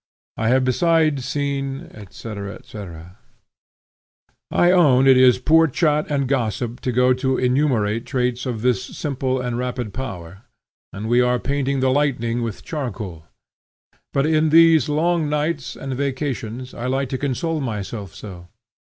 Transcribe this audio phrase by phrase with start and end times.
[0.35, 2.27] I have besides seen," &c.
[4.51, 8.63] I own it is but poor chat and gossip to go to enumerate traits of
[8.63, 10.41] this simple and rapid power,
[10.91, 13.25] and we are painting the lightning with charcoal;
[14.11, 18.47] but in these long nights and vacations I like to console myself so.